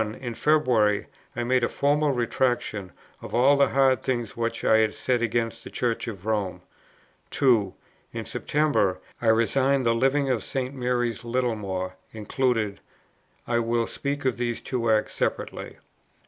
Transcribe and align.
In 0.01 0.33
February, 0.33 1.05
I 1.35 1.43
made 1.43 1.63
a 1.63 1.69
formal 1.69 2.09
Retractation 2.11 2.91
of 3.21 3.35
all 3.35 3.55
the 3.55 3.67
hard 3.69 4.01
things 4.01 4.35
which 4.35 4.65
I 4.65 4.79
had 4.79 4.95
said 4.95 5.21
against 5.21 5.63
the 5.63 5.69
Church 5.69 6.07
of 6.07 6.25
Rome. 6.25 6.63
2. 7.29 7.71
In 8.11 8.25
September, 8.25 8.99
I 9.21 9.27
resigned 9.27 9.85
the 9.85 9.93
Living 9.93 10.27
of 10.31 10.43
St. 10.43 10.73
Mary's, 10.73 11.23
Littlemore 11.23 11.97
included: 12.13 12.79
I 13.45 13.59
will 13.59 13.85
speak 13.85 14.25
of 14.25 14.37
these 14.37 14.59
two 14.59 14.89
acts 14.89 15.13
separately. 15.13 15.77